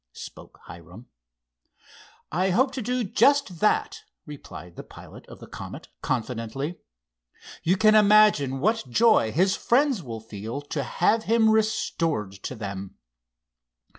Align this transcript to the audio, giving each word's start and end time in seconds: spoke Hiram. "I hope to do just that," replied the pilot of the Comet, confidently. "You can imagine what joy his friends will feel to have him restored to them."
spoke 0.13 0.57
Hiram. 0.63 1.05
"I 2.31 2.49
hope 2.49 2.71
to 2.71 2.81
do 2.81 3.03
just 3.03 3.59
that," 3.59 4.01
replied 4.25 4.75
the 4.75 4.81
pilot 4.81 5.27
of 5.27 5.39
the 5.39 5.45
Comet, 5.45 5.89
confidently. 6.01 6.79
"You 7.61 7.77
can 7.77 7.93
imagine 7.93 8.61
what 8.61 8.89
joy 8.89 9.31
his 9.31 9.55
friends 9.55 10.01
will 10.01 10.19
feel 10.19 10.59
to 10.61 10.81
have 10.81 11.25
him 11.25 11.51
restored 11.51 12.31
to 12.31 12.55
them." 12.55 12.95